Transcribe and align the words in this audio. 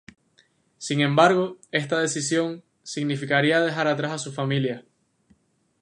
Sin 0.79 0.99
embargo, 1.01 1.59
esta 1.71 1.99
decisión 1.99 2.63
significaría 2.81 3.61
dejar 3.61 3.87
atrás 3.87 4.11
a 4.13 4.17
su 4.17 4.33
familia. 4.33 4.83